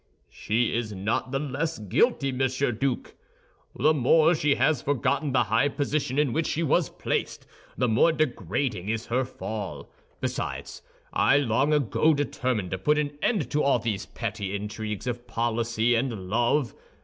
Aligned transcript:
"She 0.31 0.73
is 0.75 0.93
not 0.93 1.29
the 1.31 1.37
less 1.37 1.77
guilty, 1.77 2.31
Monsieur 2.31 2.71
Duke! 2.71 3.15
The 3.75 3.93
more 3.93 4.33
she 4.33 4.55
has 4.55 4.81
forgotten 4.81 5.31
the 5.31 5.43
high 5.43 5.67
position 5.67 6.17
in 6.17 6.33
which 6.33 6.47
she 6.47 6.63
was 6.63 6.89
placed, 6.89 7.45
the 7.77 7.87
more 7.87 8.11
degrading 8.11 8.89
is 8.89 9.05
her 9.05 9.23
fall. 9.23 9.93
Besides, 10.19 10.81
I 11.13 11.37
long 11.37 11.71
ago 11.71 12.15
determined 12.15 12.71
to 12.71 12.79
put 12.79 12.97
an 12.97 13.15
end 13.21 13.51
to 13.51 13.61
all 13.61 13.77
these 13.77 14.07
petty 14.07 14.55
intrigues 14.55 15.05
of 15.05 15.27
policy 15.27 15.93
and 15.93 16.27
love. 16.31 16.73